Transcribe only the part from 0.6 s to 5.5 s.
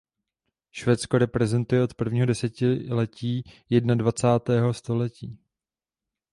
Švédsko reprezentuje od prvního desetiletí jednadvacátého století.